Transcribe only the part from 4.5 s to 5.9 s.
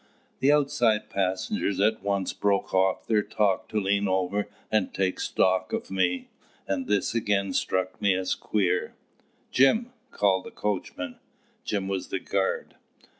and take stock